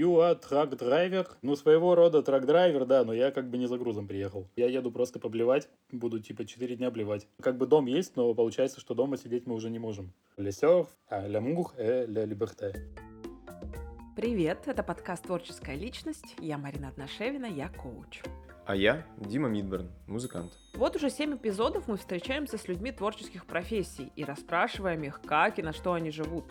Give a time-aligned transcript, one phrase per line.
[0.00, 1.26] You are truck driver.
[1.42, 4.48] Ну, своего рода трак-драйвер, да, но я как бы не за грузом приехал.
[4.56, 7.28] Я еду просто поблевать, буду типа 4 дня блевать.
[7.42, 10.14] Как бы дом есть, но получается, что дома сидеть мы уже не можем.
[10.38, 12.72] Le surf, а l'amour et la liberté.
[14.16, 16.34] Привет, это подкаст «Творческая личность».
[16.38, 18.22] Я Марина Одношевина, я коуч.
[18.64, 20.52] А я Дима Мидберн, музыкант.
[20.76, 25.62] Вот уже семь эпизодов мы встречаемся с людьми творческих профессий и расспрашиваем их, как и
[25.62, 26.44] на что они живут.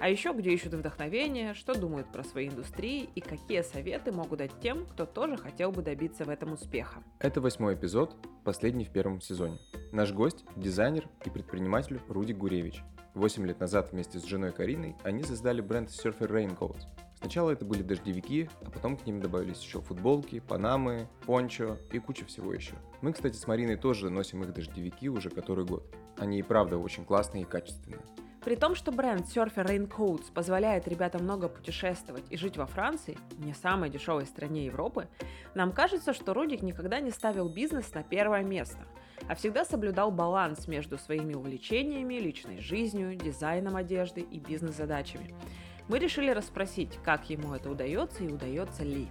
[0.00, 4.58] А еще где ищут вдохновение, что думают про свои индустрии и какие советы могут дать
[4.62, 7.02] тем, кто тоже хотел бы добиться в этом успеха.
[7.18, 9.58] Это восьмой эпизод, последний в первом сезоне.
[9.92, 12.82] Наш гость– дизайнер и предприниматель Руди Гуревич.
[13.12, 16.78] Восемь лет назад вместе с женой Кариной они создали бренд Surfer Raincoat.
[17.18, 22.24] Сначала это были дождевики, а потом к ним добавились еще футболки, панамы, пончо и куча
[22.24, 22.72] всего еще.
[23.02, 25.84] Мы, кстати, с Мариной тоже носим их дождевики уже который год.
[26.16, 28.00] Они и правда очень классные и качественные.
[28.42, 33.52] При том, что бренд Surfer Raincoats позволяет ребятам много путешествовать и жить во Франции, не
[33.52, 35.08] самой дешевой стране Европы,
[35.54, 38.78] нам кажется, что Рудик никогда не ставил бизнес на первое место,
[39.28, 45.34] а всегда соблюдал баланс между своими увлечениями, личной жизнью, дизайном одежды и бизнес-задачами.
[45.88, 49.08] Мы решили расспросить, как ему это удается и удается ли.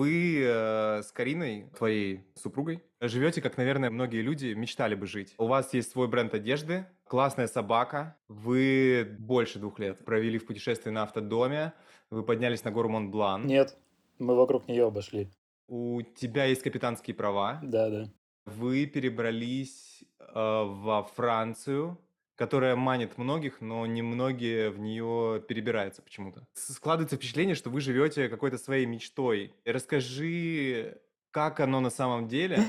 [0.00, 5.34] Вы э, с Кариной, твоей супругой, живете, как, наверное, многие люди мечтали бы жить.
[5.36, 10.88] У вас есть свой бренд одежды, классная собака, вы больше двух лет провели в путешествии
[10.88, 11.74] на автодоме,
[12.08, 13.46] вы поднялись на гору Монблан.
[13.46, 13.76] Нет,
[14.18, 15.28] мы вокруг нее обошли.
[15.68, 17.60] У тебя есть капитанские права.
[17.62, 18.10] Да, да.
[18.46, 21.98] Вы перебрались э, во Францию,
[22.40, 26.46] которая манит многих, но немногие в нее перебираются почему-то.
[26.54, 29.52] Складывается впечатление, что вы живете какой-то своей мечтой.
[29.66, 31.02] Расскажи,
[31.32, 32.64] как оно на самом деле?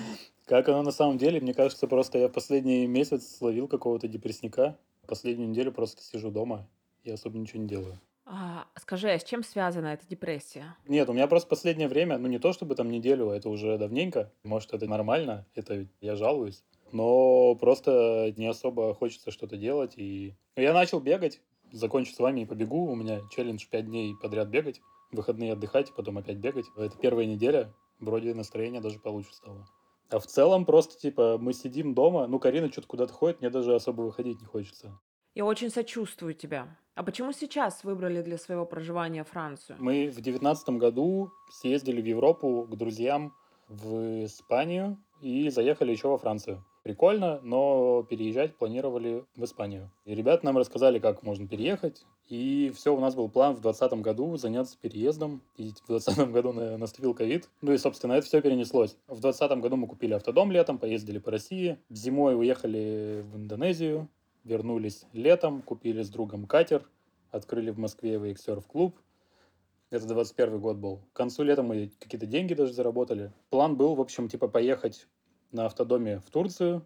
[0.46, 1.40] Как оно на самом деле?
[1.40, 4.78] Мне кажется, просто я последний месяц словил какого-то депрессника.
[5.08, 6.68] Последнюю неделю просто сижу дома
[7.06, 7.98] и особо ничего не делаю.
[8.26, 10.76] А, скажи, а с чем связана эта депрессия?
[10.86, 14.34] Нет, у меня просто последнее время, ну не то чтобы там неделю, это уже давненько.
[14.44, 16.62] Может, это нормально, это ведь я жалуюсь
[16.94, 19.94] но просто не особо хочется что-то делать.
[19.98, 21.42] И я начал бегать,
[21.72, 22.86] закончу с вами и побегу.
[22.86, 24.82] У меня челлендж 5 дней подряд бегать,
[25.12, 26.66] выходные отдыхать, и потом опять бегать.
[26.78, 29.66] Это первая неделя, вроде настроение даже получше стало.
[30.10, 33.74] А в целом просто, типа, мы сидим дома, ну, Карина что-то куда-то ходит, мне даже
[33.74, 35.00] особо выходить не хочется.
[35.34, 36.78] Я очень сочувствую тебя.
[36.96, 39.78] А почему сейчас выбрали для своего проживания Францию?
[39.80, 43.34] Мы в девятнадцатом году съездили в Европу к друзьям
[43.70, 49.92] в Испанию и заехали еще во Францию прикольно, но переезжать планировали в Испанию.
[50.06, 54.02] И ребята нам рассказали, как можно переехать, и все, у нас был план в 2020
[54.02, 58.98] году заняться переездом, и в 2020 году наступил ковид, ну и, собственно, это все перенеслось.
[59.08, 64.08] В 2020 году мы купили автодом летом, поездили по России, зимой уехали в Индонезию,
[64.44, 66.88] вернулись летом, купили с другом катер,
[67.32, 68.96] открыли в Москве вейксерф-клуб,
[69.92, 71.02] это 21 год был.
[71.12, 73.34] К концу лета мы какие-то деньги даже заработали.
[73.50, 75.06] План был, в общем, типа поехать
[75.52, 76.86] на автодоме в Турцию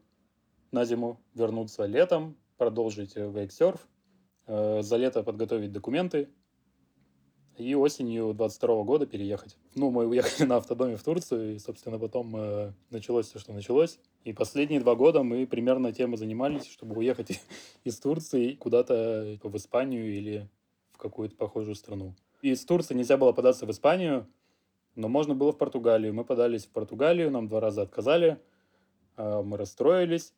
[0.72, 3.88] на зиму, вернуться летом, продолжить вейксерф,
[4.48, 6.28] э, за лето подготовить документы
[7.58, 9.58] и осенью 22 года переехать.
[9.75, 14.00] Ну, мы уехали на автодоме в Турцию, и, собственно, потом э, началось все, что началось.
[14.25, 17.42] И последние два года мы примерно тем и занимались, чтобы уехать
[17.86, 20.50] из Турции куда-то в Испанию или
[20.92, 22.16] в какую-то похожую страну.
[22.42, 24.28] Из Турции нельзя было податься в Испанию,
[24.96, 26.14] но можно было в Португалию.
[26.14, 28.42] Мы подались в Португалию, нам два раза отказали–
[29.18, 30.34] мы расстроились.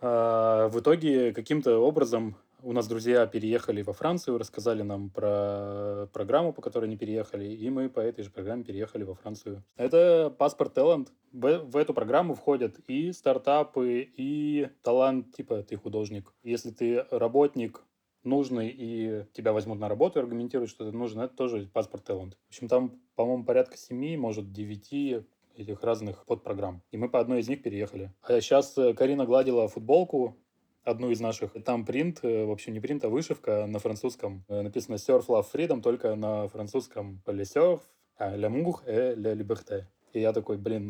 [0.00, 6.52] А, в итоге каким-то образом у нас друзья переехали во Францию, рассказали нам про программу,
[6.52, 9.62] по которой они переехали, и мы по этой же программе переехали во Францию.
[9.76, 11.12] Это паспорт талант.
[11.32, 16.32] В, в эту программу входят и стартапы, и талант, типа ты художник.
[16.42, 17.82] Если ты работник,
[18.24, 22.36] нужный, и тебя возьмут на работу и аргументируют, что это нужно, это тоже паспорт талант.
[22.46, 25.22] В общем, там, по-моему, порядка семи, может, девяти
[25.58, 26.82] этих разных подпрограмм.
[26.90, 28.12] И мы по одной из них переехали.
[28.22, 30.36] А сейчас э, Карина гладила футболку,
[30.84, 31.52] одну из наших.
[31.64, 34.44] Там принт, э, в общем, не принт, а вышивка на французском.
[34.48, 37.80] Э, написано Surf Love Freedom, только на французском Le Surf,
[38.16, 39.84] а L'amour et la liberté.
[40.12, 40.88] И я такой, блин,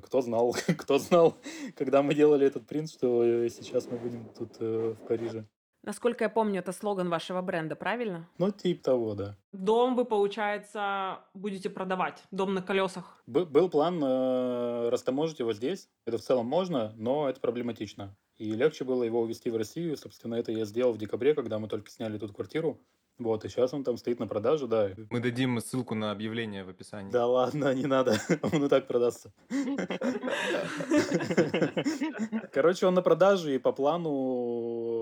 [0.00, 1.36] кто знал, кто знал,
[1.76, 5.44] когда мы делали этот принт, что сейчас мы будем тут в Париже.
[5.82, 8.28] Насколько я помню, это слоган вашего бренда, правильно?
[8.36, 9.36] Ну, типа того, да.
[9.52, 12.22] Дом вы, получается, будете продавать?
[12.30, 13.22] Дом на колесах?
[13.26, 15.88] Б- был план э, растаможить его здесь.
[16.04, 18.14] Это в целом можно, но это проблематично.
[18.36, 19.96] И легче было его увезти в Россию.
[19.96, 22.78] Собственно, это я сделал в декабре, когда мы только сняли тут квартиру.
[23.18, 24.90] Вот, и сейчас он там стоит на продаже, да.
[25.10, 27.10] Мы дадим ссылку на объявление в описании.
[27.10, 29.30] Да ладно, не надо, он и так продастся.
[32.52, 34.10] Короче, он на продаже, и по плану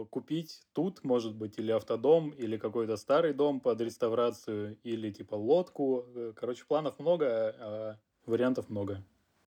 [0.07, 6.05] купить тут, может быть, или автодом, или какой-то старый дом под реставрацию, или типа лодку.
[6.15, 7.27] Э, короче, планов много,
[7.59, 9.05] а вариантов много.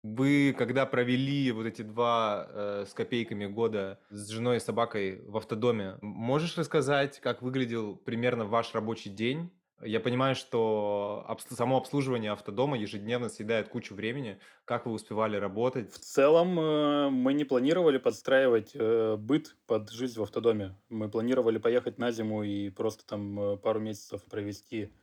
[0.04, 5.38] Вы, когда провели вот эти два э, с копейками года с женой и собакой в
[5.38, 9.50] автодоме, можешь рассказать, как выглядел примерно ваш рабочий день?
[9.86, 14.40] Я понимаю, что само обслуживание автодома ежедневно съедает кучу времени.
[14.66, 15.92] Как вы успевали работать?
[15.92, 20.76] В целом э, мы не планировали подстраивать э, быт под жизнь в автодоме.
[20.90, 24.94] Мы планировали поехать на зиму и просто там э, пару месяцев провести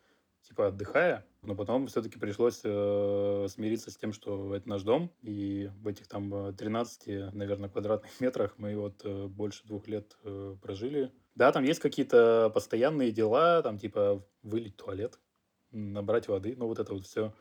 [0.42, 5.86] типа отдыхая, но потом все-таки пришлось смириться с тем, что это наш дом, и в
[5.86, 10.16] этих там 13, наверное, квадратных метрах мы вот больше двух лет
[10.62, 11.12] прожили.
[11.34, 15.18] Да, там есть какие-то постоянные дела, там типа вылить туалет,
[15.70, 17.32] набрать воды, ну вот это вот все.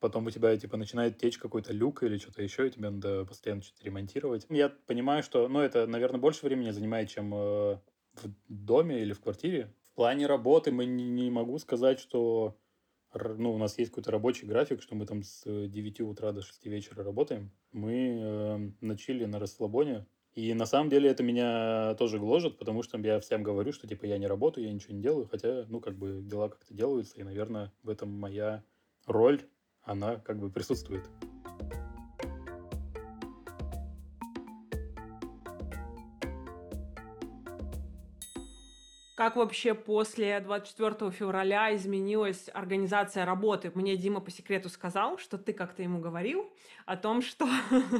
[0.00, 3.62] Потом у тебя типа начинает течь какой-то люк или что-то еще, и тебе надо постоянно
[3.62, 4.46] что-то ремонтировать.
[4.50, 7.78] Я понимаю, что, ну это, наверное, больше времени занимает, чем э,
[8.14, 12.56] в доме или в квартире, в плане работы мы не, не могу сказать, что
[13.14, 16.66] ну, у нас есть какой-то рабочий график, что мы там с 9 утра до 6
[16.66, 17.52] вечера работаем.
[17.72, 20.06] Мы э, начали на расслабоне.
[20.34, 24.04] И на самом деле это меня тоже гложет, потому что я всем говорю, что типа
[24.04, 27.22] я не работаю, я ничего не делаю, хотя, ну, как бы дела как-то делаются, и,
[27.22, 28.64] наверное, в этом моя
[29.06, 29.42] роль,
[29.82, 31.04] она как бы присутствует.
[39.14, 43.70] Как вообще после 24 февраля изменилась организация работы?
[43.72, 46.52] Мне Дима по секрету сказал, что ты как-то ему говорил
[46.84, 47.46] о том, что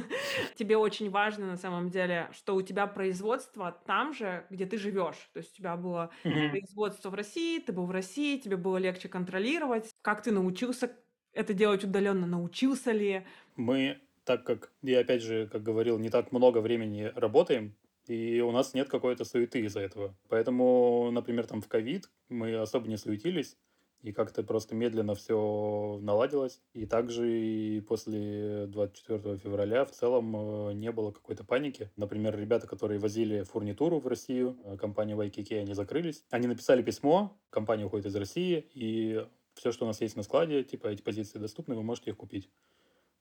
[0.55, 5.29] тебе очень важно на самом деле, что у тебя производство там же, где ты живешь.
[5.31, 9.07] То есть у тебя было производство в России, ты был в России, тебе было легче
[9.07, 9.95] контролировать.
[10.01, 10.91] Как ты научился
[11.31, 12.27] это делать удаленно?
[12.27, 13.25] Научился ли?
[13.55, 17.73] Мы, так как я опять же, как говорил, не так много времени работаем,
[18.07, 20.15] и у нас нет какой-то суеты из-за этого.
[20.29, 23.57] Поэтому, например, там в ковид мы особо не суетились,
[24.05, 26.61] и как-то просто медленно все наладилось.
[26.73, 31.89] И также и после 24 февраля в целом э, не было какой-то паники.
[31.95, 36.23] Например, ребята, которые возили фурнитуру в Россию, э, компания YKK, они закрылись.
[36.29, 39.25] Они написали письмо, компания уходит из России, и
[39.55, 42.49] все, что у нас есть на складе, типа эти позиции доступны, вы можете их купить.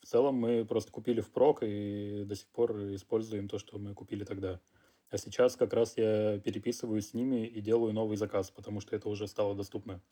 [0.05, 4.23] В целом мы просто купили впрок и до сих пор используем то, что мы купили
[4.25, 4.61] тогда.
[5.09, 9.09] А сейчас как раз я переписываюсь с ними и делаю новый заказ, потому что это
[9.09, 10.03] уже стало доступно.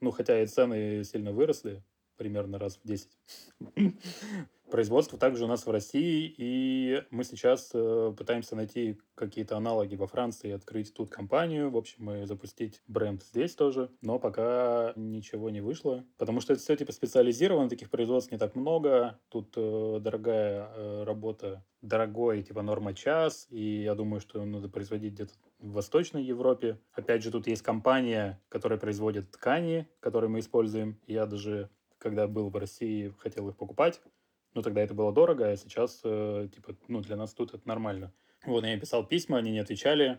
[0.00, 1.82] Ну, хотя и цены сильно выросли,
[2.16, 3.10] примерно раз в 10.
[4.70, 10.06] Производство также у нас в России, и мы сейчас э, пытаемся найти какие-то аналоги во
[10.06, 15.60] Франции, открыть тут компанию, в общем, и запустить бренд здесь тоже, но пока ничего не
[15.60, 20.70] вышло, потому что это все типа специализировано, таких производств не так много, тут э, дорогая
[20.74, 26.22] э, работа, дорогой типа норма час, и я думаю, что надо производить где-то в Восточной
[26.24, 26.78] Европе.
[26.92, 30.98] Опять же, тут есть компания, которая производит ткани, которые мы используем.
[31.06, 31.70] Я даже,
[32.02, 34.00] когда был в России, хотел их покупать.
[34.54, 38.12] Но тогда это было дорого, а сейчас, э, типа, ну, для нас тут это нормально.
[38.44, 40.18] Вот, я писал письма, они не отвечали.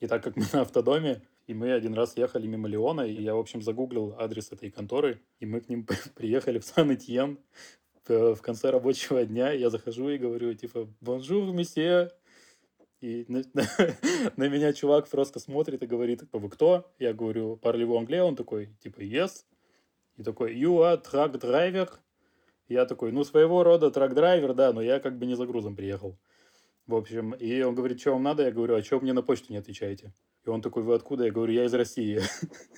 [0.00, 3.34] И так как мы на автодоме, и мы один раз ехали мимо Лиона, и я,
[3.34, 7.38] в общем, загуглил адрес этой конторы, и мы к ним приехали в Сент-Этьен
[8.06, 9.50] в конце рабочего дня.
[9.52, 12.10] Я захожу и говорю, типа, «Bonjour, monsieur!»
[13.00, 13.66] И на, на,
[14.36, 16.92] на меня чувак просто смотрит и говорит, вы кто?
[16.98, 18.22] Я говорю, parlez англия?
[18.22, 19.44] Он такой, типа, yes.
[20.16, 21.90] И такой, you are truck driver?
[22.68, 26.18] Я такой, ну, своего рода трак-драйвер, да, но я как бы не за грузом приехал.
[26.86, 28.42] В общем, и он говорит, что вам надо?
[28.42, 30.12] Я говорю, а что мне на почту не отвечаете?
[30.44, 31.24] И он такой, вы откуда?
[31.24, 32.20] Я говорю, я из России.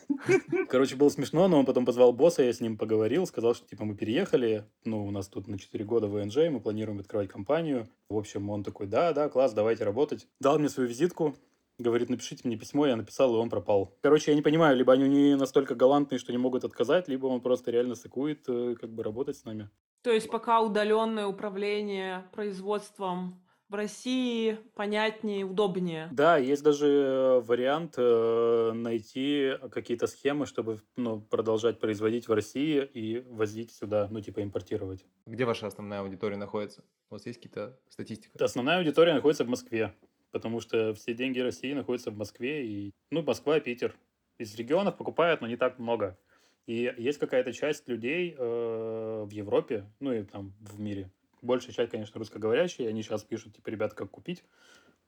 [0.69, 3.85] Короче, было смешно, но он потом позвал босса, я с ним поговорил, сказал, что типа
[3.85, 7.89] мы переехали, ну, у нас тут на 4 года ВНЖ, мы планируем открывать компанию.
[8.09, 10.29] В общем, он такой, да, да, класс, давайте работать.
[10.41, 11.35] Дал мне свою визитку,
[11.79, 13.97] говорит, напишите мне письмо, я написал, и он пропал.
[14.03, 17.41] Короче, я не понимаю, либо они не настолько галантные, что не могут отказать, либо он
[17.41, 19.71] просто реально сыкует, э, как бы работать с нами.
[20.03, 26.09] То есть пока удаленное управление производством в России понятнее, удобнее.
[26.13, 32.85] Да, есть даже э, вариант э, найти какие-то схемы, чтобы ну, продолжать производить в России
[32.85, 35.05] и возить сюда, ну, типа импортировать.
[35.27, 36.85] Где ваша основная аудитория находится?
[37.11, 38.45] У вас есть какие-то статистика?
[38.45, 39.95] Основная аудитория находится в Москве
[40.31, 43.95] потому что все деньги России находятся в Москве, и, ну, Москва, Питер.
[44.39, 46.19] Из регионов покупают, но не так много.
[46.67, 51.11] И есть какая-то часть людей э, в Европе, ну и там в мире.
[51.41, 54.45] Большая часть, конечно, русскоговорящие, они сейчас пишут, типа, ребят, как купить.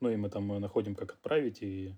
[0.01, 1.95] Ну и мы там находим, как отправить, и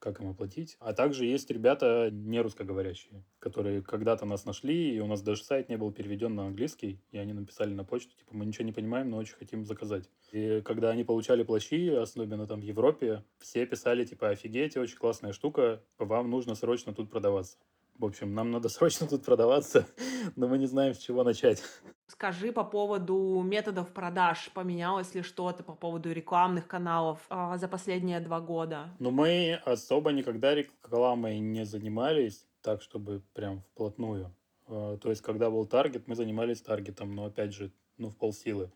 [0.00, 0.76] как им оплатить.
[0.80, 5.68] А также есть ребята не русскоговорящие, которые когда-то нас нашли, и у нас даже сайт
[5.68, 9.10] не был переведен на английский, и они написали на почту, типа, мы ничего не понимаем,
[9.10, 10.10] но очень хотим заказать.
[10.32, 15.32] И когда они получали плащи, особенно там в Европе, все писали, типа, офигеть, очень классная
[15.32, 17.58] штука, вам нужно срочно тут продаваться.
[18.00, 19.86] В общем, нам надо срочно тут продаваться,
[20.36, 21.62] но мы не знаем, с чего начать.
[22.06, 28.20] Скажи по поводу методов продаж, поменялось ли что-то по поводу рекламных каналов а, за последние
[28.20, 28.88] два года?
[28.98, 34.34] Ну, мы особо никогда рекламой не занимались, так, чтобы прям вплотную.
[34.66, 38.72] А, то есть, когда был таргет, мы занимались таргетом, но, опять же, ну, в полсилы.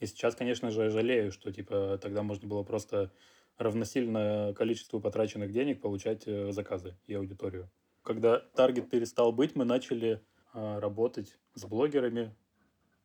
[0.00, 3.12] И сейчас, конечно же, жалею, что, типа, тогда можно было просто
[3.56, 7.70] равносильно количеству потраченных денег получать э, заказы и аудиторию.
[8.04, 12.34] Когда таргет перестал быть, мы начали а, работать с блогерами,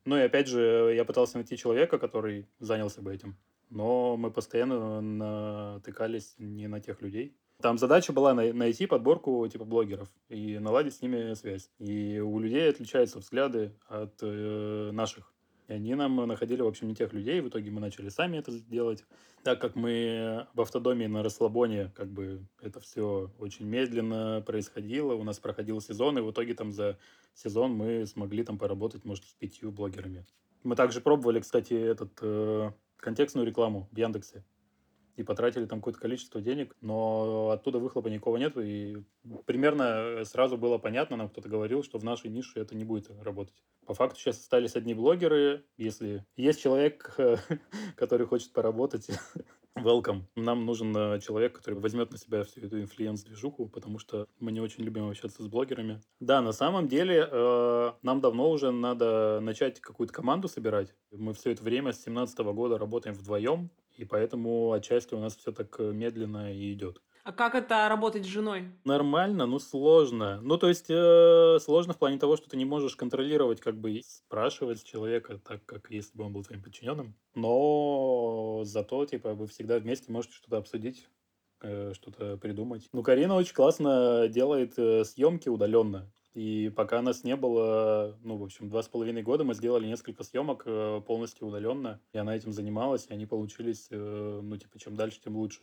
[0.05, 3.37] ну и опять же, я пытался найти человека, который занялся бы этим.
[3.69, 7.37] Но мы постоянно натыкались не на тех людей.
[7.61, 11.69] Там задача была найти подборку типа блогеров и наладить с ними связь.
[11.77, 15.33] И у людей отличаются взгляды от э, наших.
[15.69, 17.39] И они нам находили, в общем, не тех людей.
[17.41, 19.05] В итоге мы начали сами это делать.
[19.43, 25.13] Так как мы в автодоме на расслабоне, как бы это все очень медленно происходило.
[25.13, 26.97] У нас проходил сезон, и в итоге там за
[27.35, 30.25] сезон мы смогли там поработать, может, с пятью блогерами.
[30.63, 34.43] Мы также пробовали, кстати, этот э, контекстную рекламу в Яндексе
[35.19, 38.97] и потратили там какое-то количество денег, но оттуда выхлопа никакого нет, и
[39.45, 43.61] примерно сразу было понятно, нам кто-то говорил, что в нашей нише это не будет работать.
[43.85, 47.17] По факту сейчас остались одни блогеры, если есть человек,
[47.97, 49.09] который хочет поработать,
[49.75, 50.21] welcome.
[50.37, 54.61] Нам нужен э, человек, который возьмет на себя всю эту инфлюенс-движуху, потому что мы не
[54.61, 56.01] очень любим общаться с блогерами.
[56.21, 60.95] Да, на самом деле э, нам давно уже надо начать какую-то команду собирать.
[61.11, 63.69] Мы все это время с 2017 года работаем вдвоем,
[63.99, 67.01] и поэтому отчасти у нас все так э, медленно и идет.
[67.25, 68.71] А как это работать с женой?
[68.85, 70.39] Нормально, но сложно.
[70.41, 74.01] Ну, то есть э, сложно в плане того, что ты не можешь контролировать, как бы
[74.07, 77.13] спрашивать человека, так как если бы он был твоим подчиненным.
[77.35, 81.09] Но зато, типа, вы всегда вместе можете что-то обсудить,
[81.61, 82.87] э, что-то придумать.
[82.93, 86.09] Ну, Карина очень классно делает э, съемки удаленно.
[86.33, 90.23] И пока нас не было, ну, в общем, два с половиной года мы сделали несколько
[90.23, 94.95] съемок э, полностью удаленно, и она этим занималась, и они получились, э, ну, типа, чем
[94.95, 95.59] дальше, тем лучше.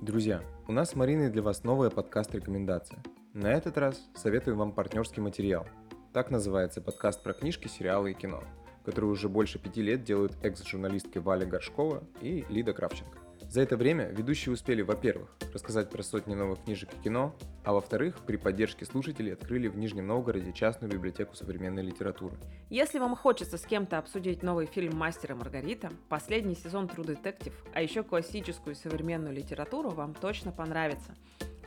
[0.00, 3.02] Друзья, у нас с Мариной для вас новая подкаст-рекомендация.
[3.34, 5.66] На этот раз советую вам партнерский материал.
[6.14, 8.42] Так называется подкаст про книжки, сериалы и кино,
[8.84, 13.27] который уже больше пяти лет делают экс-журналистки Валя Горшкова и Лида Кравченко.
[13.48, 18.18] За это время ведущие успели, во-первых, рассказать про сотни новых книжек и кино, а во-вторых,
[18.26, 22.36] при поддержке слушателей открыли в Нижнем Новгороде частную библиотеку современной литературы.
[22.68, 27.54] Если вам хочется с кем-то обсудить новый фильм «Мастер и Маргарита», последний сезон True Detective,
[27.72, 31.14] а еще классическую современную литературу, вам точно понравится.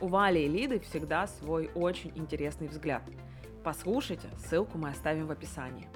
[0.00, 3.02] У Вали и Лиды всегда свой очень интересный взгляд.
[3.64, 5.88] Послушайте, ссылку мы оставим в описании.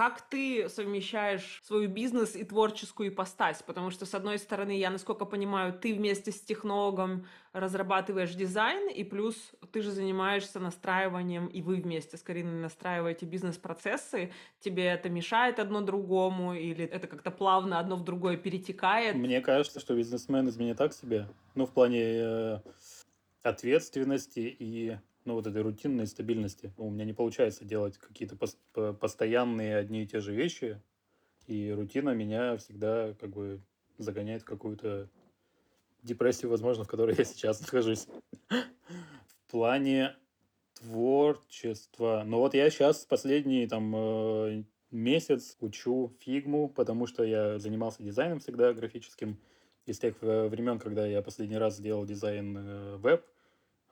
[0.00, 3.62] Как ты совмещаешь свой бизнес и творческую ипостась?
[3.62, 9.04] Потому что, с одной стороны, я, насколько понимаю, ты вместе с технологом разрабатываешь дизайн, и
[9.04, 9.36] плюс
[9.72, 14.32] ты же занимаешься настраиванием, и вы вместе с Кариной настраиваете бизнес-процессы.
[14.60, 19.16] Тебе это мешает одно другому, или это как-то плавно одно в другое перетекает?
[19.16, 21.28] Мне кажется, что бизнесмен из меня так себе.
[21.54, 22.58] Ну, в плане э,
[23.42, 26.72] ответственности и ну, вот этой рутинной стабильности.
[26.76, 30.80] У меня не получается делать какие-то пос- постоянные одни и те же вещи,
[31.46, 33.60] и рутина меня всегда как бы
[33.98, 35.08] загоняет в какую-то
[36.02, 38.06] депрессию, возможно, в которой я сейчас нахожусь.
[38.48, 40.16] В плане
[40.74, 42.22] творчества.
[42.26, 48.40] Ну вот я сейчас последний там э, месяц учу фигму, потому что я занимался дизайном
[48.40, 49.38] всегда графическим.
[49.86, 53.24] Из тех э, времен, когда я последний раз сделал дизайн э, веб,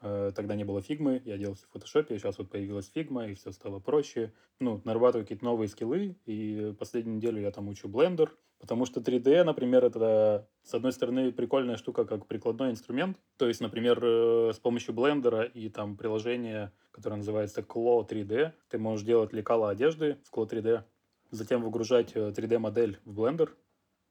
[0.01, 3.53] тогда не было фигмы, я делал все в фотошопе, сейчас вот появилась фигма, и все
[3.53, 4.33] стало проще.
[4.61, 9.45] Ну, нарабатываю какие-то новые скиллы, и последнюю неделю я там учу блендер, потому что 3D,
[9.45, 13.19] например, это, с одной стороны, прикольная штука, как прикладной инструмент.
[13.37, 18.79] То есть, например, э, с помощью блендера и там приложения, которое называется Clo 3D, ты
[18.79, 20.85] можешь делать лекала одежды в Clo 3D,
[21.31, 23.57] затем выгружать 3D-модель э, в блендер.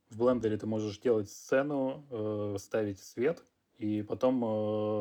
[0.09, 3.43] В блендере ты можешь делать сцену, ставить свет–
[3.77, 4.47] и потом э,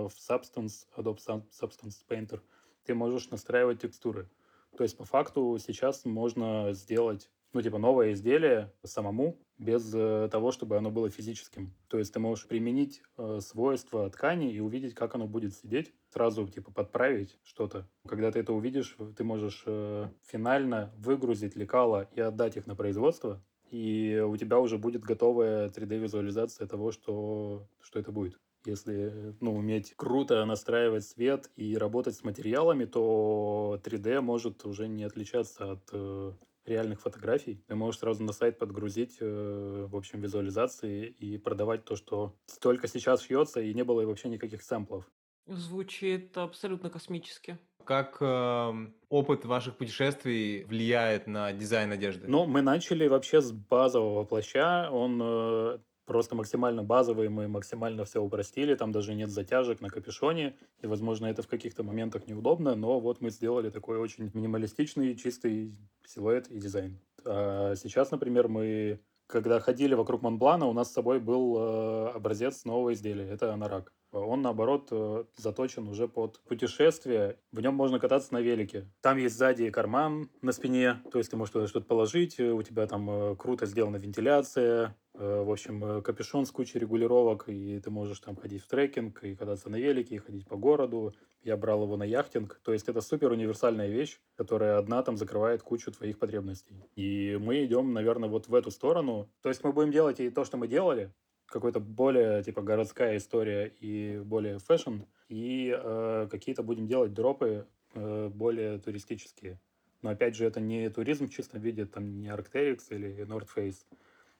[0.09, 2.41] в Substance, Adobe Substance Painter
[2.85, 4.29] ты можешь настраивать текстуры.
[4.77, 10.53] То есть по факту сейчас можно сделать ну, типа, новое изделие самому, без э, того,
[10.53, 11.75] чтобы оно было физическим.
[11.89, 16.47] То есть ты можешь применить э, свойства ткани и увидеть, как оно будет сидеть, сразу,
[16.47, 17.89] типа, подправить что-то.
[18.07, 23.43] Когда ты это увидишь, ты можешь э, финально выгрузить лекала и отдать их на производство,
[23.71, 28.39] и у тебя уже будет готовая 3D-визуализация того, что, что это будет.
[28.67, 35.05] Если ну, уметь круто настраивать свет и работать с материалами, то 3D может уже не
[35.05, 36.33] отличаться от э,
[36.67, 37.63] реальных фотографий.
[37.67, 42.89] Ты можешь сразу на сайт подгрузить, э, в общем, визуализации и продавать то, что только
[42.89, 45.05] сейчас шьется, и не было вообще никаких сэмплов.
[45.47, 47.59] Звучит абсолютно космически.
[47.85, 48.73] Как э,
[49.09, 52.27] опыт ваших путешествий влияет на дизайн одежды?
[52.27, 54.91] Ну, мы начали вообще с базового плаща.
[54.91, 60.57] Он э, просто максимально базовый, мы максимально все упростили, там даже нет затяжек на капюшоне,
[60.81, 65.77] и, возможно, это в каких-то моментах неудобно, но вот мы сделали такой очень минималистичный, чистый
[66.07, 66.99] силуэт и дизайн.
[67.25, 72.65] А сейчас, например, мы когда ходили вокруг Монблана, у нас с собой был э, образец
[72.65, 73.29] нового изделия.
[73.29, 73.93] Это анорак.
[74.13, 77.39] Он, наоборот, э, заточен уже под путешествие.
[77.53, 78.89] В нем можно кататься на велике.
[79.01, 82.39] Там есть сзади карман на спине, то есть ты можешь туда что-то положить.
[82.39, 84.97] У тебя там э, круто сделана вентиляция.
[85.19, 89.25] Э, в общем, э, капюшон с кучей регулировок, и ты можешь там ходить в трекинг,
[89.25, 91.15] и кататься на велике, и ходить по городу.
[91.43, 92.61] Я брал его на яхтинг.
[92.63, 96.85] То есть это супер универсальная вещь, которая одна там закрывает кучу твоих потребностей.
[96.97, 99.31] И мы идем, наверное, вот в эту сторону.
[99.43, 101.13] То есть мы будем делать и то, что мы делали,
[101.47, 108.29] какой-то более типа городская история и более fashion, и э, какие-то будем делать дропы э,
[108.29, 109.61] более туристические.
[110.03, 113.87] Но опять же, это не туризм в чистом виде, там не Arcteryx или North Face.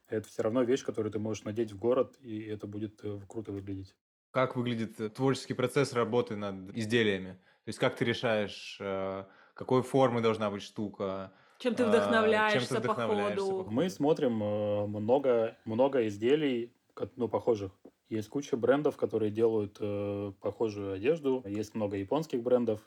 [0.09, 3.53] Это все равно вещь, которую ты можешь надеть в город, и это будет э, круто
[3.53, 3.95] выглядеть.
[4.31, 7.33] Как выглядит э, творческий процесс работы над изделиями?
[7.65, 11.33] То есть как ты решаешь, э, какой формы должна быть штука?
[11.59, 13.65] Чем ты вдохновляешься, чем ты вдохновляешься по по ходу?
[13.65, 13.71] ходу?
[13.71, 16.73] Мы смотрим много, много изделий,
[17.17, 17.73] ну, похожих.
[18.09, 21.43] Есть куча брендов, которые делают э, похожую одежду.
[21.45, 22.81] Есть много японских брендов,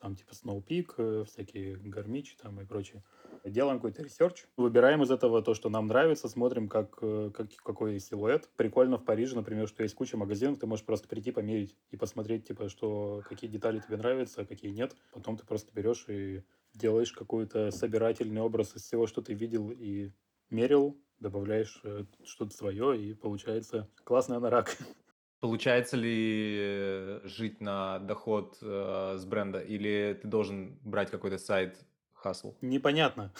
[0.00, 3.02] там типа Snow Peak, э, всякие гармичи там и прочее.
[3.44, 7.98] Делаем какой-то research, выбираем из этого то, что нам нравится, смотрим, как, э, как, какой
[8.00, 8.48] силуэт.
[8.56, 12.48] Прикольно в Париже, например, что есть куча магазинов, ты можешь просто прийти померить и посмотреть,
[12.48, 14.96] типа, что, какие детали тебе нравятся, а какие нет.
[15.12, 16.42] Потом ты просто берешь и
[16.74, 20.10] делаешь какой-то собирательный образ из всего, что ты видел и
[20.50, 24.76] мерил, добавляешь э, что-то свое, и получается классный анорак.
[25.40, 31.78] Получается ли э, жить на доход э, с бренда, или ты должен брать какой-то side
[32.20, 32.54] хасл?
[32.60, 33.32] Непонятно.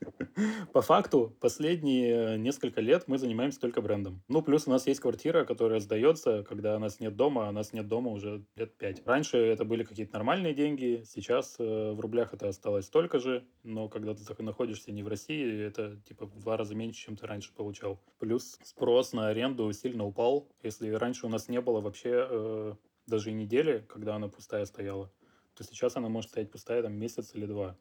[0.72, 4.22] По факту, последние несколько лет мы занимаемся только брендом.
[4.28, 7.72] Ну, плюс у нас есть квартира, которая сдается, когда у нас нет дома, а нас
[7.72, 9.02] нет дома уже лет пять.
[9.06, 13.88] Раньше это были какие-то нормальные деньги, сейчас э, в рублях это осталось столько же, но
[13.88, 17.52] когда ты находишься не в России, это типа в два раза меньше, чем ты раньше
[17.54, 18.00] получал.
[18.18, 20.48] Плюс спрос на аренду сильно упал.
[20.62, 22.74] Если раньше у нас не было вообще э,
[23.06, 25.10] даже и недели, когда она пустая стояла,
[25.54, 27.76] то сейчас она может стоять пустая там месяц или два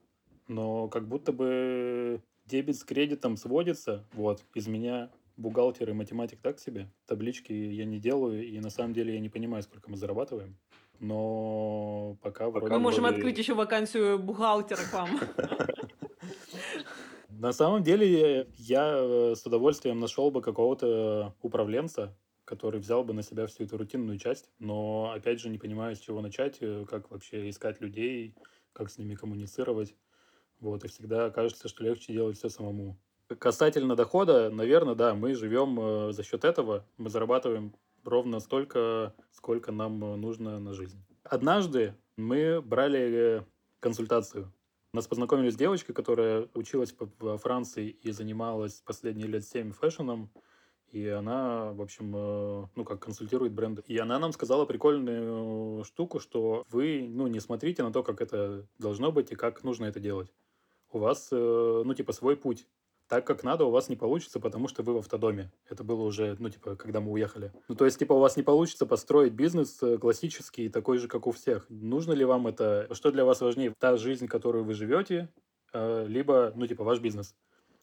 [0.47, 4.05] но как будто бы дебет с кредитом сводится.
[4.13, 6.91] Вот, из меня бухгалтер и математик так себе.
[7.05, 10.57] Таблички я не делаю, и на самом деле я не понимаю, сколько мы зарабатываем.
[10.99, 13.17] Но пока, пока вроде Мы можем вроде...
[13.17, 15.09] открыть еще вакансию бухгалтера к вам.
[17.29, 23.21] На самом деле я э, с удовольствием нашел бы какого-то управленца, который взял бы на
[23.21, 27.11] себя всю эту рутинную часть, но опять же не понимаю, с чего начать, э, как
[27.11, 28.35] вообще искать людей,
[28.71, 29.93] как с ними коммуницировать.
[30.59, 32.97] Вот, и всегда кажется, что легче делать все самому.
[33.27, 36.85] Касательно дохода, наверное, да, мы живем э, за счет этого.
[36.97, 41.03] Мы зарабатываем ровно столько, сколько нам э, нужно на жизнь.
[41.23, 43.43] Однажды мы брали э,
[43.79, 44.53] консультацию.
[44.93, 50.29] Нас познакомили с девочкой, которая училась во Франции и занималась последние лет 7 фэшеном.
[50.91, 53.81] И она, в общем, ну, как консультирует бренды.
[53.87, 58.67] И она нам сказала прикольную штуку, что вы, ну, не смотрите на то, как это
[58.77, 60.31] должно быть и как нужно это делать
[60.95, 62.67] у вас, э, ну, типа, свой путь.
[63.07, 65.51] Так, как надо, у вас не получится, потому что вы в автодоме.
[65.69, 67.51] Это было уже, ну, типа, когда мы уехали.
[67.67, 71.27] Ну, то есть, типа, у вас не получится построить бизнес э, классический, такой же, как
[71.27, 71.65] у всех.
[71.69, 72.87] Нужно ли вам это?
[72.91, 73.73] Что для вас важнее?
[73.77, 75.29] Та жизнь, которую вы живете,
[75.73, 77.35] э, либо, ну, типа, ваш бизнес?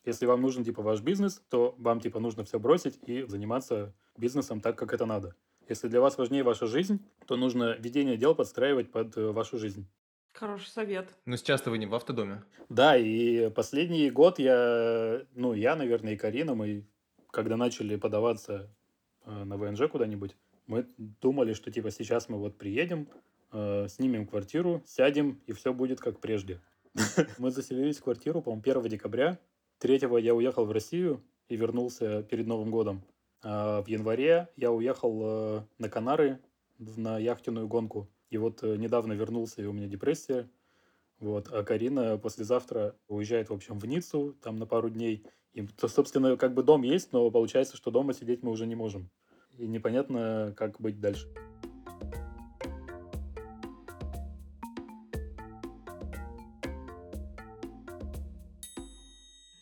[0.04, 4.60] Если вам нужен, типа, ваш бизнес, то вам, типа, нужно все бросить и заниматься бизнесом
[4.60, 5.34] так, как это надо.
[5.68, 9.86] Если для вас важнее ваша жизнь, то нужно ведение дел подстраивать под вашу жизнь.
[10.32, 11.08] Хороший совет.
[11.26, 12.42] Но сейчас-то вы не в автодоме.
[12.68, 16.86] Да, и последний год я, ну, я, наверное, и Карина, мы,
[17.30, 18.70] когда начали подаваться
[19.24, 23.08] э, на ВНЖ куда-нибудь, мы думали, что, типа, сейчас мы вот приедем,
[23.52, 26.60] э, снимем квартиру, сядем, и все будет как прежде.
[27.38, 29.38] Мы заселились в квартиру, по-моему, 1 декабря.
[29.78, 33.02] 3 я уехал в Россию и вернулся перед Новым годом.
[33.42, 36.40] А в январе я уехал э, на Канары
[36.78, 38.08] на яхтенную гонку.
[38.30, 40.48] И вот э, недавно вернулся, и у меня депрессия.
[41.18, 41.48] Вот.
[41.52, 45.26] А Карина послезавтра уезжает, в общем, в Ниццу, там на пару дней.
[45.52, 48.76] И, то, собственно, как бы дом есть, но получается, что дома сидеть мы уже не
[48.76, 49.10] можем.
[49.58, 51.28] и непонятно, как быть дальше.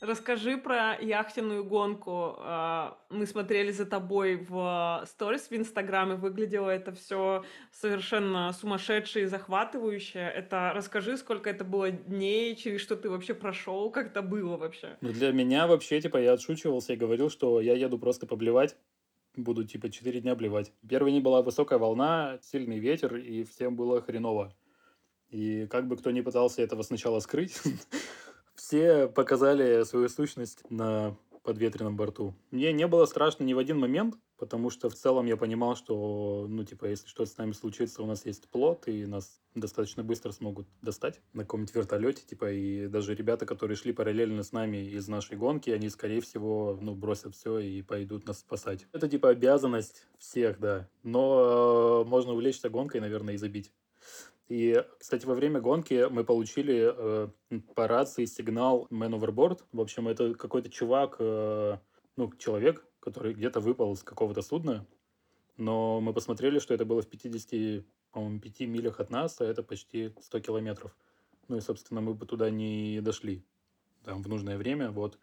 [0.08, 2.36] Расскажи про яхтенную гонку.
[2.38, 6.14] А, мы смотрели за тобой в сторис в Инстаграме.
[6.14, 10.20] Выглядело это все совершенно сумасшедшее и захватывающе.
[10.20, 14.96] Это расскажи, сколько это было дней, через что ты вообще прошел, как это было вообще?
[15.02, 18.76] Ну, для меня вообще, типа, я отшучивался и говорил, что я еду просто поблевать.
[19.36, 20.72] Буду, типа, 4 дня блевать.
[20.88, 24.54] Первый день была высокая волна, сильный ветер, и всем было хреново.
[25.28, 27.60] И как бы кто ни пытался этого сначала скрыть,
[28.58, 32.34] все показали свою сущность на подветренном борту.
[32.50, 36.46] Мне не было страшно ни в один момент, потому что в целом я понимал, что,
[36.48, 40.32] ну, типа, если что-то с нами случится, у нас есть плот, и нас достаточно быстро
[40.32, 45.08] смогут достать на каком-нибудь вертолете, типа, и даже ребята, которые шли параллельно с нами из
[45.08, 48.86] нашей гонки, они, скорее всего, ну, бросят все и пойдут нас спасать.
[48.92, 50.88] Это, типа, обязанность всех, да.
[51.02, 53.72] Но э, можно увлечься гонкой, наверное, и забить.
[54.48, 57.28] И, кстати, во время гонки мы получили э,
[57.74, 59.64] по рации сигнал Man Overboard.
[59.72, 61.76] В общем, это какой-то чувак, э,
[62.16, 64.86] ну, человек, который где-то выпал с какого-то судна.
[65.58, 69.62] Но мы посмотрели, что это было в 50, по-моему, 5 милях от нас, а это
[69.62, 70.96] почти 100 километров.
[71.48, 73.44] Ну и, собственно, мы бы туда не дошли
[74.04, 75.18] там в нужное время, вот.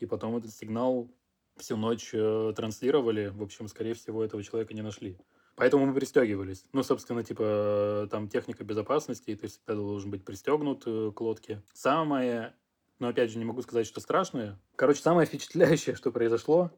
[0.00, 1.08] И потом этот сигнал
[1.56, 3.28] всю ночь э, транслировали.
[3.28, 5.16] В общем, скорее всего, этого человека не нашли.
[5.56, 6.64] Поэтому мы пристегивались.
[6.72, 11.62] Ну, собственно, типа, там техника безопасности, и ты всегда должен быть пристегнут э, к лодке.
[11.72, 12.54] Самое,
[12.98, 14.58] но опять же, не могу сказать, что страшное.
[14.76, 16.72] Короче, самое впечатляющее, что произошло,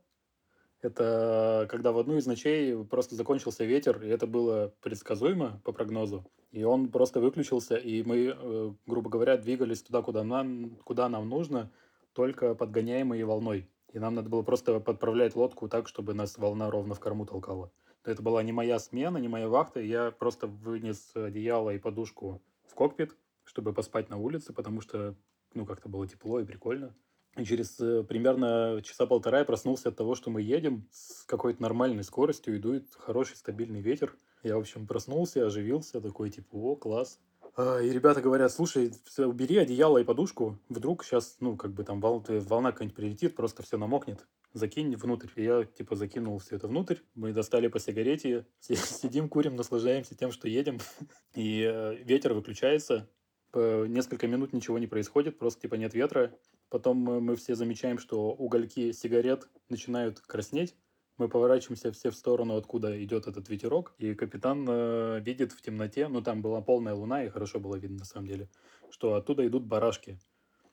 [0.82, 6.30] это когда в одну из ночей просто закончился ветер, и это было предсказуемо по прогнозу.
[6.52, 11.28] И он просто выключился, и мы, э, грубо говоря, двигались туда, куда нам, куда нам
[11.28, 11.72] нужно,
[12.12, 13.68] только подгоняемые волной.
[13.92, 17.72] И нам надо было просто подправлять лодку так, чтобы нас волна ровно в корму толкала.
[18.06, 19.80] Это была не моя смена, не моя вахта.
[19.80, 25.16] Я просто вынес одеяло и подушку в кокпит, чтобы поспать на улице, потому что,
[25.54, 26.94] ну, как-то было тепло и прикольно.
[27.36, 31.60] И через э, примерно часа полтора я проснулся от того, что мы едем с какой-то
[31.60, 34.14] нормальной скоростью, и дует хороший стабильный ветер.
[34.44, 37.18] Я, в общем, проснулся, оживился, такой, типа, о, класс.
[37.56, 42.00] А, и ребята говорят, слушай, убери одеяло и подушку, вдруг сейчас, ну, как бы там
[42.00, 44.24] волна какая-нибудь прилетит, просто все намокнет
[44.56, 45.28] закинь внутрь.
[45.36, 46.96] И я, типа, закинул все это внутрь.
[47.14, 50.78] Мы достали по сигарете, сидим, курим, наслаждаемся тем, что едем.
[51.34, 53.08] И э, ветер выключается.
[53.52, 56.34] По несколько минут ничего не происходит, просто, типа, нет ветра.
[56.68, 60.74] Потом мы все замечаем, что угольки сигарет начинают краснеть.
[61.16, 66.08] Мы поворачиваемся все в сторону, откуда идет этот ветерок, и капитан э, видит в темноте,
[66.08, 68.50] ну там была полная луна, и хорошо было видно на самом деле,
[68.90, 70.18] что оттуда идут барашки.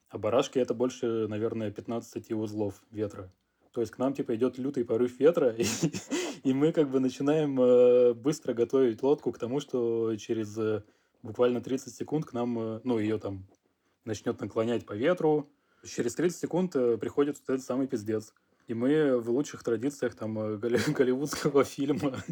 [0.09, 3.31] А барашки это больше, наверное, 15 узлов ветра.
[3.73, 5.65] То есть к нам типа идет лютый порыв ветра, и,
[6.43, 10.83] и мы как бы начинаем э, быстро готовить лодку к тому, что через э,
[11.23, 13.47] буквально 30 секунд к нам, э, ну, ее там
[14.05, 15.49] начнет наклонять по ветру.
[15.83, 18.33] Через 30 секунд приходит вот этот самый пиздец.
[18.67, 22.23] И мы в лучших традициях там голливудского фильма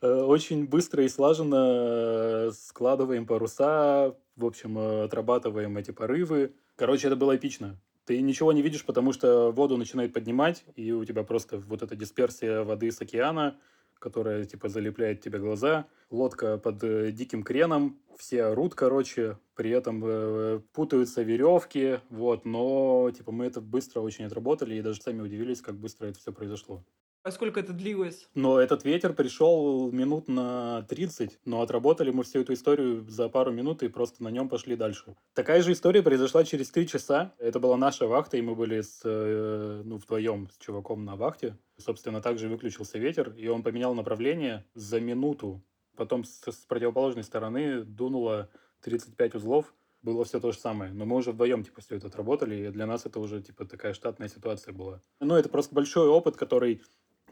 [0.00, 6.54] очень быстро и слаженно складываем паруса, в общем, отрабатываем эти порывы.
[6.76, 7.78] Короче, это было эпично.
[8.04, 11.96] Ты ничего не видишь, потому что воду начинает поднимать, и у тебя просто вот эта
[11.96, 13.58] дисперсия воды с океана,
[13.98, 15.86] которая, типа, залепляет тебе глаза.
[16.10, 23.10] Лодка под э, диким креном, все орут, короче, при этом э, путаются веревки, вот, но,
[23.16, 26.84] типа, мы это быстро очень отработали, и даже сами удивились, как быстро это все произошло.
[27.24, 28.28] А сколько это длилось?
[28.34, 33.50] Но этот ветер пришел минут на 30, но отработали мы всю эту историю за пару
[33.50, 35.16] минут и просто на нем пошли дальше.
[35.32, 37.32] Такая же история произошла через 3 часа.
[37.38, 41.56] Это была наша вахта, и мы были с, э, ну, вдвоем с чуваком на вахте.
[41.78, 45.64] Собственно, также выключился ветер, и он поменял направление за минуту.
[45.96, 48.50] Потом с, с противоположной стороны дунуло
[48.82, 50.92] 35 узлов, было все то же самое.
[50.92, 53.94] Но мы уже вдвоем, типа, все это отработали, и для нас это уже, типа, такая
[53.94, 55.00] штатная ситуация была.
[55.20, 56.82] Ну, это просто большой опыт, который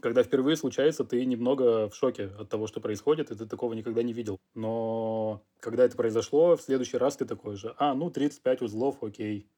[0.02, 4.02] когда впервые случается, ты немного в шоке от того, что происходит, и ты такого никогда
[4.02, 4.38] не видел.
[4.54, 9.48] Но когда это произошло, в следующий раз ты такой же, а, ну, 35 узлов, окей.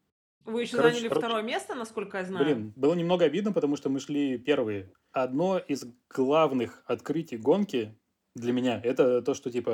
[0.44, 2.44] Вы еще короче, заняли короче, второе место, насколько я знаю?
[2.44, 4.92] Блин, было немного обидно, потому что мы шли первые.
[5.11, 7.98] Одно из главных открытий гонки
[8.35, 9.70] для меня это то, что типа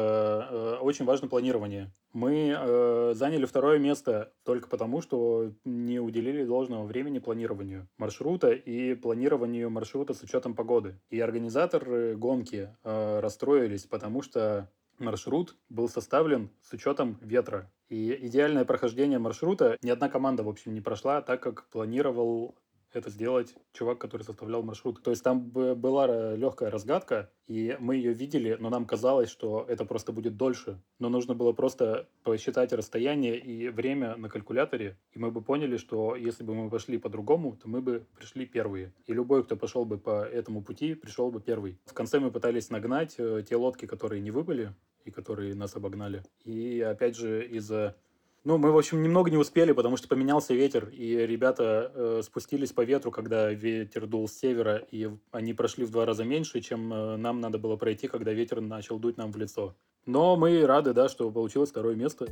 [0.51, 1.93] э, очень важно планирование.
[2.13, 8.95] Мы э, заняли второе место только потому, что не уделили должного времени планированию маршрута и
[8.95, 11.01] планированию маршрута с учетом погоды.
[11.09, 17.73] И организаторы гонки э, расстроились, потому что маршрут был составлен с учетом ветра.
[17.89, 22.57] И идеальное прохождение маршрута ни одна команда, в общем, не прошла так, как планировал
[22.93, 25.03] это сделать чувак, который составлял маршрут.
[25.03, 29.85] То есть там была легкая разгадка, и мы ее видели, но нам казалось, что это
[29.85, 30.81] просто будет дольше.
[30.99, 36.17] Но нужно было просто посчитать расстояние и время на калькуляторе, и мы бы поняли, что
[36.17, 38.93] если бы мы пошли по-другому, то мы бы пришли первые.
[39.07, 41.79] И любой, кто пошел бы по этому пути, пришел бы первый.
[41.87, 44.75] В конце мы пытались нагнать э, те лодки, которые не выпали,
[45.05, 46.23] и которые нас обогнали.
[46.45, 47.97] И опять же из-за
[48.43, 52.73] ну, мы, в общем, немного не успели, потому что поменялся ветер, и ребята э, спустились
[52.73, 56.91] по ветру, когда ветер дул с севера, и они прошли в два раза меньше, чем
[56.91, 59.77] э, нам надо было пройти, когда ветер начал дуть нам в лицо.
[60.07, 62.29] Но мы рады, да, что получилось второе место.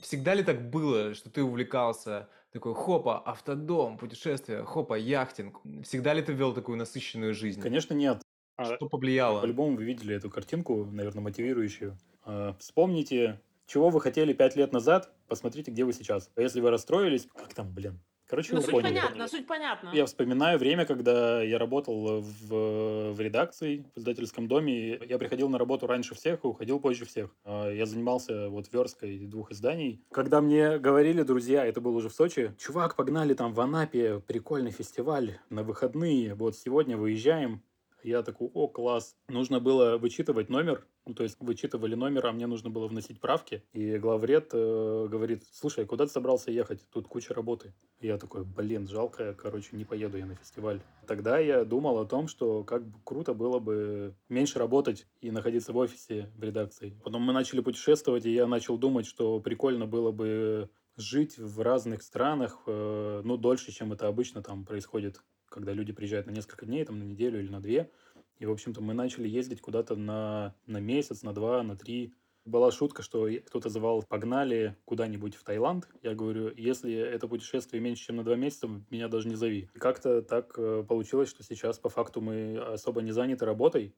[0.00, 5.60] Всегда ли так было, что ты увлекался такой хопа, автодом, путешествие, хопа, яхтинг.
[5.84, 7.60] Всегда ли ты вел такую насыщенную жизнь?
[7.60, 8.22] Конечно, нет.
[8.56, 9.42] А что повлияло?
[9.42, 11.98] По-любому вы видели эту картинку, наверное, мотивирующую.
[12.24, 16.30] А, вспомните, чего вы хотели пять лет назад, посмотрите, где вы сейчас.
[16.34, 18.94] А если вы расстроились, как там, блин, Короче, ну, вы суть поняли.
[18.94, 19.90] понятно, суть понятно.
[19.92, 24.98] Я вспоминаю время, когда я работал в, в редакции, в издательском доме.
[25.06, 27.30] Я приходил на работу раньше всех и уходил позже всех.
[27.44, 30.02] А, я занимался вот версткой двух изданий.
[30.10, 34.72] Когда мне говорили друзья, это было уже в Сочи, чувак, погнали там в Анапе, прикольный
[34.72, 37.62] фестиваль на выходные, вот сегодня выезжаем.
[38.02, 39.16] Я такой, о, класс.
[39.28, 43.62] Нужно было вычитывать номер, ну, то есть вычитывали номер, а мне нужно было вносить правки.
[43.72, 46.84] И главред э, говорит, слушай, а куда ты собрался ехать?
[46.90, 47.74] Тут куча работы.
[48.00, 50.80] Я такой, блин, жалко, короче, не поеду я на фестиваль.
[51.06, 55.72] Тогда я думал о том, что как бы круто было бы меньше работать и находиться
[55.72, 56.98] в офисе, в редакции.
[57.02, 62.02] Потом мы начали путешествовать, и я начал думать, что прикольно было бы жить в разных
[62.02, 66.84] странах, э, ну, дольше, чем это обычно там происходит когда люди приезжают на несколько дней,
[66.84, 67.90] там, на неделю или на две.
[68.38, 72.12] И, в общем-то, мы начали ездить куда-то на, на месяц, на два, на три.
[72.44, 75.88] Была шутка, что кто-то звал «погнали куда-нибудь в Таиланд».
[76.02, 79.68] Я говорю, если это путешествие меньше, чем на два месяца, меня даже не зови.
[79.74, 83.96] Как-то так э, получилось, что сейчас по факту мы особо не заняты работой,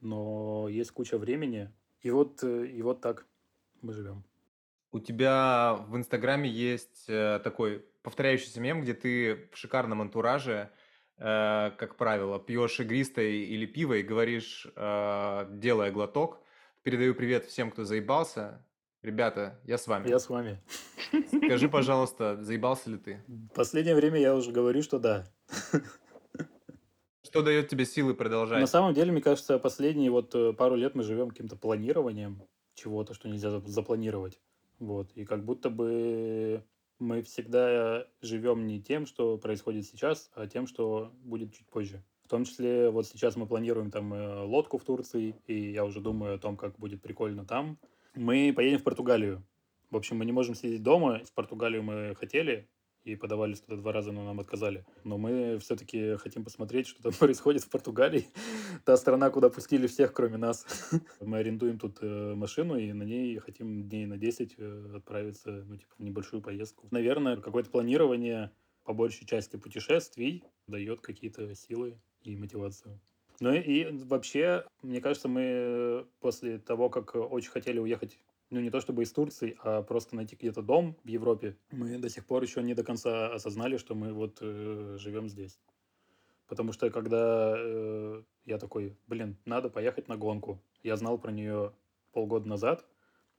[0.00, 1.70] но есть куча времени.
[2.00, 3.26] И вот, э, и вот так
[3.82, 4.24] мы живем.
[4.90, 10.70] У тебя в Инстаграме есть э, такой повторяющийся мем, где ты в шикарном антураже
[11.18, 16.40] как правило, пьешь игристое или пиво и говоришь, э, делая глоток,
[16.82, 18.64] передаю привет всем, кто заебался.
[19.02, 20.08] Ребята, я с вами.
[20.08, 20.62] Я с вами.
[21.44, 23.24] Скажи, пожалуйста, заебался ли ты?
[23.26, 25.26] В последнее время я уже говорю, что да.
[27.24, 28.60] Что дает тебе силы продолжать?
[28.60, 32.42] На самом деле, мне кажется, последние вот э, пару лет мы живем каким-то планированием
[32.74, 34.40] чего-то, что нельзя запланировать.
[34.78, 35.10] Вот.
[35.14, 36.62] И как будто бы
[37.02, 42.02] мы всегда живем не тем, что происходит сейчас, а тем, что будет чуть позже.
[42.24, 46.00] В том числе вот сейчас мы планируем там э, лодку в Турции, и я уже
[46.00, 47.78] думаю о том, как будет прикольно там.
[48.14, 49.44] Мы поедем в Португалию.
[49.90, 51.20] В общем, мы не можем сидеть дома.
[51.24, 52.68] В Португалию мы хотели,
[53.04, 54.84] и подавались туда два раза, но нам отказали.
[55.04, 58.26] Но мы все-таки хотим посмотреть, что там происходит в Португалии.
[58.84, 60.90] Та страна, куда пустили всех, кроме нас.
[61.20, 65.76] Мы арендуем тут э, машину, и на ней хотим дней на 10 э, отправиться, ну,
[65.76, 66.86] типа, в небольшую поездку.
[66.90, 68.50] Наверное, какое-то планирование
[68.84, 73.00] по большей части путешествий дает какие-то силы и мотивацию.
[73.40, 78.18] Ну и вообще, мне кажется, мы после того, как очень хотели уехать
[78.52, 82.10] ну, не то чтобы из Турции, а просто найти где-то дом в Европе, мы до
[82.10, 85.58] сих пор еще не до конца осознали, что мы вот э, живем здесь.
[86.48, 90.62] Потому что когда э, я такой, блин, надо поехать на гонку.
[90.82, 91.72] Я знал про нее
[92.12, 92.84] полгода назад,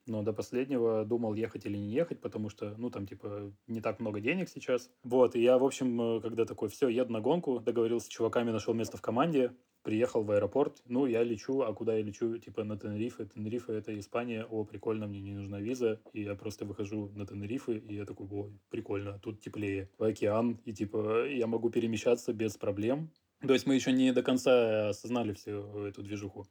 [0.07, 3.99] но до последнего думал, ехать или не ехать, потому что, ну, там, типа, не так
[3.99, 4.89] много денег сейчас.
[5.03, 8.49] Вот, и я, в общем, э, когда такой, все, еду на гонку, договорился с чуваками,
[8.49, 12.37] нашел место в команде, приехал в аэропорт, ну, я лечу, а куда я лечу?
[12.37, 13.25] Типа на Тенерифе.
[13.25, 17.77] Тенерифе— это Испания, о, прикольно, мне не нужна виза, и я просто выхожу на Тенерифе,
[17.77, 22.57] и я такой, ой, прикольно, тут теплее, в океан, и типа я могу перемещаться без
[22.57, 23.11] проблем.
[23.45, 26.47] То есть мы еще не до конца осознали всю эту движуху.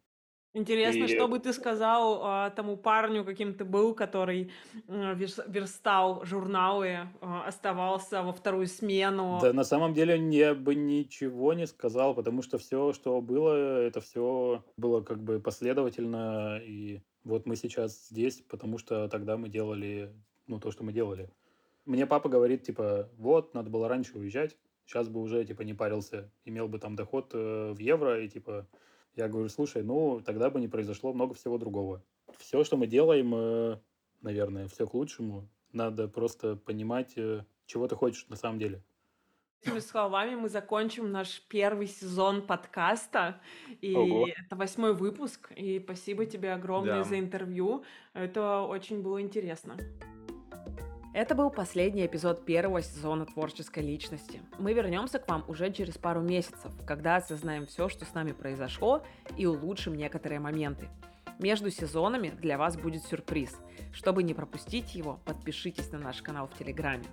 [0.54, 4.50] Интересно, И что бы ты сказал а, тому парню, каким ты был, который
[4.86, 9.38] м, верстал журналы, а, оставался во вторую смену?
[9.40, 14.02] Да, на самом деле я бы ничего не сказал, потому что все, что было, это
[14.02, 16.60] все было как бы последовательно.
[16.62, 20.12] И вот мы сейчас здесь, потому что тогда мы делали,
[20.46, 21.30] ну, то, что мы делали.
[21.86, 26.30] Мне папа говорит, типа, вот, надо было раньше уезжать, сейчас бы уже, типа, не парился,
[26.44, 28.68] имел бы там доход э, в евро, и, типа,
[29.14, 32.02] я говорю, слушай, ну, тогда бы не произошло много всего другого.
[32.38, 33.78] Все, что мы делаем, э,
[34.20, 35.48] наверное, все к лучшему.
[35.72, 38.82] Надо просто понимать, э, чего ты хочешь на самом деле.
[39.64, 43.40] Этими словами мы закончим наш первый сезон подкаста.
[43.80, 44.26] И Ого.
[44.26, 45.52] это восьмой выпуск.
[45.54, 47.04] И спасибо тебе огромное Да.
[47.04, 47.84] за интервью.
[48.12, 49.76] Это очень было интересно.
[51.14, 54.40] Это был последний эпизод первого сезона творческой личности.
[54.58, 59.02] Мы вернемся к вам уже через пару месяцев, когда осознаем все, что с нами произошло,
[59.36, 60.88] и улучшим некоторые моменты.
[61.38, 63.58] Между сезонами для вас будет сюрприз.
[63.92, 67.04] Чтобы не пропустить его, подпишитесь на наш канал в Телеграме.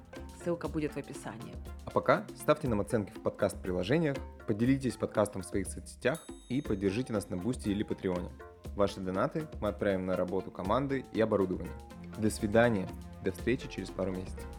[0.42, 1.54] Ссылка будет в описании.
[1.86, 4.16] А пока ставьте нам оценки в подкаст-приложениях,
[4.48, 8.30] поделитесь подкастом в своих соцсетях и поддержите нас на Бусти или Патреоне.
[8.78, 11.74] Ваши донаты мы отправим на работу команды и оборудование.
[12.18, 12.88] До свидания,
[13.24, 14.59] до встречи через пару месяцев.